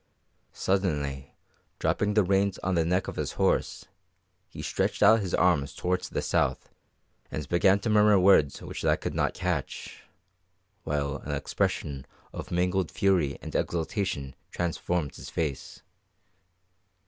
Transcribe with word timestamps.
Suddenly 0.55 1.35
dropping 1.77 2.15
the 2.15 2.23
reins 2.23 2.57
on 2.63 2.73
the 2.73 2.83
neck 2.83 3.07
of 3.07 3.17
his 3.17 3.33
horse, 3.33 3.85
he 4.49 4.63
stretched 4.63 5.03
out 5.03 5.19
his 5.19 5.35
arms 5.35 5.75
towards 5.75 6.09
the 6.09 6.23
south 6.23 6.71
and 7.29 7.47
began 7.47 7.77
to 7.81 7.89
murmur 7.91 8.19
words 8.19 8.63
which 8.63 8.83
I 8.83 8.95
could 8.95 9.13
not 9.13 9.35
catch, 9.35 10.01
while 10.85 11.17
an 11.17 11.35
expression 11.35 12.07
of 12.33 12.49
mingled 12.49 12.89
fury 12.89 13.37
and 13.43 13.53
exultation 13.53 14.33
transformed 14.51 15.17
his 15.17 15.29
face. 15.29 15.83